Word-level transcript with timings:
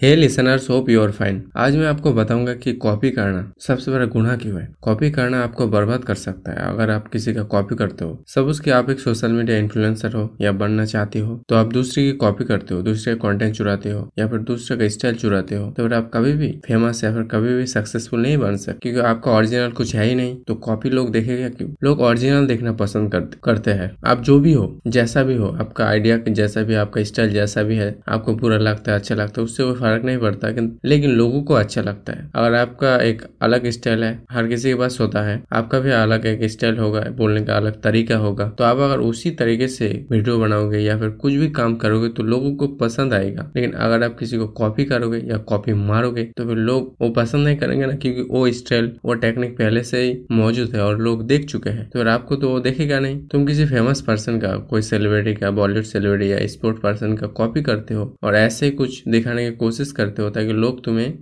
Hey 0.00 0.14
listeners 0.16 0.68
hope 0.70 0.88
you 0.90 1.00
are 1.02 1.10
fine 1.10 1.42
आज 1.56 1.74
मैं 1.76 1.86
आपको 1.86 2.12
बताऊँगा 2.12 2.52
कि 2.54 2.72
कॉपी 2.74 3.10
करना 3.10 3.42
सबसे 3.60 3.90
बड़ा 3.90 4.04
गुनाह 4.04 4.36
क्यों 4.36 4.60
है? 4.60 4.68
कॉपी 4.82 5.10
करना 5.10 5.40
आपको 5.44 5.66
बर्बाद 5.66 6.04
कर 6.04 6.14
सकता 6.14 6.52
है। 6.52 6.68
अगर 6.68 6.90
आप 6.90 7.08
किसी 7.08 7.34
का 7.34 7.42
कॉपी 7.44 7.76
करते 7.76 8.04
हो 8.04 8.24
सब 8.28 8.46
उसके 8.46 8.70
आप 8.70 8.90
एक 8.90 9.00
सोशल 9.00 9.32
मीडिया 9.32 9.56
इन्फ्लुएंसर 9.58 10.12
हो 10.12 10.22
या 10.40 10.52
बनना 10.52 10.84
चाहते 10.84 11.18
हो 11.18 11.34
तो 11.48 11.54
आप 11.54 11.72
दूसरे 11.72 12.04
की 12.04 12.12
कॉपी 12.12 12.44
करते 12.44 12.74
हो, 12.74 12.80
दूसरे 12.82 13.14
का 13.14 13.28
कंटेंट 13.28 13.54
चुराते 13.56 13.90
हो 13.90 14.08
या 14.18 14.28
फिर 14.28 14.38
दूसरे 14.40 14.76
का 14.76 14.88
स्टाइल 14.88 15.14
चुराते 15.16 15.56
हो 15.56 15.66
तो 15.70 15.82
फिर 15.82 15.94
आप 15.94 16.10
कभी 16.14 16.32
भी 16.32 16.48
फ़ेमस 16.66 17.04
या 17.04 17.12
फिर 17.14 17.22
कभी 17.32 17.54
भी 17.56 17.66
सक्सेसफुल 17.66 18.22
नहीं 18.22 18.38
बन 18.38 18.56
सकते। 18.56 18.78
क्योंकि 18.82 19.00
आपका 19.08 19.32
ओरिजिनल 19.32 19.70
कुछ 19.72 19.94
है 19.96 20.06
ही 20.06 20.14
नहीं 20.14 20.36
तो 20.48 20.54
कॉपी 20.60 20.90
लोग 20.90 21.10
देखेगा 21.12 21.48
क्यों? 21.50 21.68
लोग 21.84 22.00
ओरिजिनल 22.00 22.46
देखना 22.46 22.72
पसंद 22.74 23.14
करते 23.44 23.70
हैं। 23.72 23.90
आप 24.06 24.22
जो 24.22 24.38
भी 24.40 24.52
हो, 24.52 24.80
जैसा 24.86 25.22
भी 25.22 25.36
हो, 25.36 25.48
आपका 25.60 25.86
आइडिया 25.86 26.18
जैसा 26.30 26.62
भी 26.62 26.74
आपका 26.76 27.04
स्टाइल 27.04 27.30
जैसा 27.32 27.62
भी 27.62 27.76
है, 27.76 27.94
आपको 28.08 28.34
बुरा 28.36 28.58
लगता 28.58 28.92
है 28.92 28.98
अच्छा 28.98 29.14
लगता 29.14 29.40
है, 29.40 29.44
उससे 29.44 29.88
फ़र्क 29.90 30.04
नहीं 30.04 30.18
पड़ता 30.18 30.48
लेकिन 30.84 31.10
लोगों 31.12 31.42
को 31.42 31.54
अच्छा 31.54 31.82
लगता 31.82 32.12
है। 32.12 32.28
अगर 32.34 32.54
आपका 32.54 32.96
एक 33.02 33.22
अलग 33.42 33.66
स्टाइल 33.70 34.02
है, 34.04 34.10
हर 34.30 34.46
किसी 34.48 34.68
के 34.68 34.74
पास 34.74 34.96
होता 35.00 35.22
है, 35.22 35.42
आपका 35.52 35.78
भी 35.80 35.90
अलग 35.92 36.26
एक 36.26 36.44
स्टाइल 36.50 36.78
होगा, 36.78 37.00
बोलने 37.10 37.42
का 37.44 37.56
अलग 37.56 37.80
तरीका 37.82 38.16
होगा। 38.16 38.48
तो 38.48 38.64
आप 38.64 38.78
अगर 38.80 38.98
उसी 39.00 39.30
तरीके 39.32 39.68
से 39.68 39.88
वीडियो 40.10 40.38
बनाओगे 40.38 40.78
या 40.78 40.98
फिर 40.98 41.10
कुछ 41.20 41.34
भी 41.34 41.48
काम 41.50 41.74
करोगे 41.76 42.08
तो 42.08 42.22
लोगों 42.22 42.54
को 42.56 42.66
पसंद 42.76 43.14
आएगा। 43.14 43.50
लेकिन 43.56 43.72
अगर 43.72 44.04
आप 44.04 44.16
किसी 44.18 44.38
को 44.38 44.46
कॉपी 44.60 44.84
करोगे 44.84 45.18
या 45.20 45.36
कॉपी 45.48 45.72
मारोगे 45.74 46.24
तो 46.36 46.46
फिर 46.46 46.56
लोग 46.58 46.94
वो 47.00 47.10
पसंद 47.12 47.44
नहीं 47.44 47.56
करेंगे 47.56 47.86
ना, 47.86 47.94
क्योंकि 47.94 48.22
वो 48.30 48.50
स्टाइल, 48.52 48.92
वो 49.04 49.14
टेक्निक 49.16 49.56
पहले 49.58 49.82
से 49.84 50.02
ही 50.02 50.16
मौजूद 50.32 50.74
है 50.74 50.82
और 50.82 51.00
लोग 51.00 51.26
देख 51.26 51.44
चुके 51.46 51.70
हैं। 51.70 51.88
तो 51.90 51.98
फिर 51.98 52.08
आपको 52.08 52.36
तो 52.36 52.48
वो 52.48 52.60
देखेगा 52.60 52.98
नहीं। 53.00 53.18
तुम 53.26 53.46
किसी 53.46 53.64
फ़ेमस 53.66 54.00
पर्सन 54.00 54.38
का, 54.38 54.54
कोई 54.70 54.82
सेलिब्रिटी 54.82 55.34
का, 55.34 55.50
बॉलीवुड 55.52 55.84
सेलिब्रिटी 55.84 56.32
या 56.32 56.46
स्पोर्ट 56.48 56.80
पर्सन 56.82 57.16
का 57.16 57.26
कॉपी 57.34 57.62
करते 57.62 57.94
हो 57.94 58.14
और 58.22 58.36
ऐसे 58.36 58.70
कुछ 58.72 59.02
दिखाने 59.08 59.48
की 59.50 59.56
कोशिश 59.56 59.79
करते 59.92 60.22
हो 60.22 60.30
ताकि 60.30 60.52
लोग 60.54 60.82
तुम्हें 60.84 61.12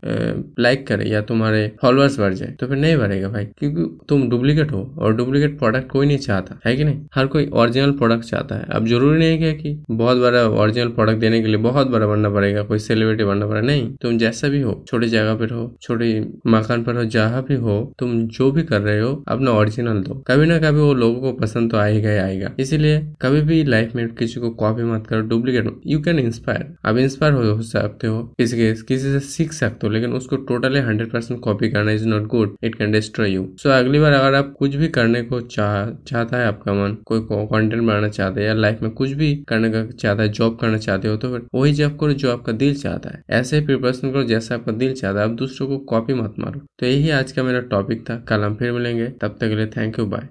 लाइक 0.60 0.86
करे 0.86 1.04
या 1.04 1.20
तुम्हारे 1.22 1.60
फॉलोअर्स 1.82 2.18
बढ़ 2.20 2.34
जाए। 2.34 2.50
तो 2.50 2.66
फिर 2.66 2.76
नहीं 2.76 2.96
बढ़ेगा 2.96 3.28
भाई, 3.28 3.44
क्योंकि 3.58 3.84
तुम 4.08 4.28
डुप्लीकेट 4.30 4.72
हो 4.72 4.82
और 4.98 5.14
डुप्लीकेट 5.16 5.58
प्रोडक्ट 5.58 5.88
कोई 5.90 6.06
नहीं 6.06 6.18
चाहता, 6.18 6.58
है 6.66 6.74
कि 6.76 6.84
नहीं? 6.84 7.00
हर 7.14 7.26
कोई 7.26 7.48
ओरिजिनल 7.54 7.90
प्रोडक्ट 7.92 8.24
चाहता 8.24 8.54
है। 8.54 8.66
अब 8.70 8.86
ज़रूरी 8.86 9.18
नहीं 9.18 9.38
है 9.38 9.52
कि 9.54 9.76
बहुत 9.90 10.18
बड़ा 10.18 10.42
ओरिजिनल 10.62 10.88
प्रोडक्ट 10.90 11.18
देने 11.20 11.40
के 11.42 11.48
लिए 11.48 11.56
बहुत 11.58 11.86
बड़ा 11.88 12.06
बनना 12.06 12.30
पड़ेगा, 12.30 12.62
कोई 12.62 12.78
सेलिब्रिटी 12.78 13.24
बनना 13.24 13.46
पड़ेगा? 13.46 13.66
नहीं, 13.66 13.90
तुम 13.96 14.18
जैसा 14.18 14.48
भी 14.48 14.60
हो, 14.60 14.82
छोटी 14.88 15.06
जगह 15.08 15.34
पर 15.34 15.50
हो, 15.50 15.76
छोटी 15.82 16.20
मकान 16.46 16.84
पर 16.84 16.96
हो, 16.96 17.04
जहाँ 17.06 17.42
भी 17.48 17.54
हो, 17.56 17.76
तुम 17.98 18.16
जो 18.28 18.50
भी 18.52 18.62
कर 18.62 18.80
रहे 18.80 19.00
हो, 19.00 19.12
अपना 19.28 19.50
ओरिजिनल 19.52 20.02
दो। 20.02 20.14
कभी 20.28 20.46
ना 20.46 20.58
कभी 20.58 20.80
वो 20.80 20.92
लोगों 20.94 21.20
को 21.20 21.32
पसंद 21.38 21.70
तो 21.70 21.76
आएगा 21.76 22.10
ही 22.10 22.16
आएगा। 22.18 22.50
इसीलिए 22.58 22.98
कभी 23.22 23.40
भी 23.42 23.62
लाइफ 23.64 23.94
में 23.96 24.08
किसी 24.14 24.40
को 24.40 24.50
कॉपी 24.58 24.82
मत 24.84 25.06
करो 25.06 25.20
डुप्लीकेट 25.28 25.80
यू 25.86 26.00
कैन 26.02 26.18
इंस्पायर 26.18 26.66
अब 26.84 26.98
इंस्पायर 26.98 27.32
हो 27.32 27.60
सकते 27.62 28.06
हो 28.06 28.18
किसी 28.48 28.56
के 28.56 28.72
किसी 28.72 29.12
से 29.12 29.20
सीख 29.20 29.52
सकते 29.52 29.86
हो 29.86 29.92
लेकिन 29.92 30.12
उसको 30.12 30.36
टोटली 30.36 30.78
हंड्रेड 30.78 31.10
परसेंट 31.10 31.40
कॉपी 31.40 31.68
करना 31.68 31.90
is 31.90 32.06
not 32.06 32.26
good 32.26 32.56
it 32.62 32.74
can 32.74 32.92
destroy 32.92 33.30
you 33.30 33.48
so 33.58 33.68
अगली 33.68 33.98
बार 33.98 34.12
अगर 34.12 34.34
आप 34.34 34.54
कुछ 34.58 34.74
भी 34.74 34.88
करने 34.88 35.22
को 35.22 35.40
चाह, 35.40 35.90
चाहता 36.06 36.36
है 36.36 36.46
आपका 36.46 36.72
मन, 36.72 36.94
कोई 36.94 37.20
कंटेंट 37.30 37.82
बनाना 37.82 38.08
चाहते 38.08 38.40
हैं 38.40 38.48
या 38.48 38.54
लाइफ 38.54 38.82
में 38.82 38.90
कुछ 38.90 39.10
भी 39.10 39.34
करने 39.48 39.70
का 39.70 39.84
चाहता 39.90 40.22
है 40.22 40.28
जॉब 40.28 40.58
करना 40.60 40.78
चाहते 40.78 41.08
हो 41.08 41.16
तो 41.16 41.32
फिर 41.32 41.42
वही 41.54 41.72
जॉब 41.72 41.98
करो 42.00 42.12
जो 42.12 42.32
आपका 42.32 42.52
दिल 42.52 42.74
चाहता 42.74 43.10
है। 43.10 43.22
ऐसे 43.30 43.58
ही 43.58 43.64
प्रिपरेशन 43.66 44.10
करो, 44.10 44.22
जैसा 44.22 44.54
आपका 44.54 44.72
दिल 44.72 44.92
चाहता 44.92 45.20
है, 45.20 45.24
आप 45.24 45.34
दूसरों 45.34 45.68
को 45.68 45.78
कॉपी 45.78 46.14
मत 46.14 46.34
मारो। 46.38 46.60
तो 46.78 46.86
यही 46.86 47.10
आज 47.10 47.32
का 47.32 47.42
मेरा 47.42 47.60
टॉपिक 47.60 48.10
था। 48.10 48.16
कल 48.28 48.40
हम 48.40 48.54
फिर 48.54 48.72
मिलेंगे। 48.72 49.06
तब 49.08 49.36
तक 49.40 49.48
के 49.48 49.56
लिए 49.56 49.66
थैंक 49.66 49.98
यू 49.98 50.06
बाय 50.06 50.26